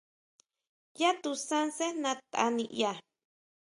Yá 0.99 1.09
tusan 1.21 1.67
sejna 1.77 2.11
tʼa 2.31 2.45
niʼya. 2.55 2.91